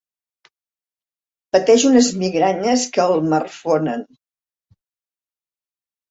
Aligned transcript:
Pateix 1.55 1.83
unes 1.89 2.07
migranyes 2.21 2.85
que 2.95 3.05
el 3.15 3.21
marfonen. 3.33 4.01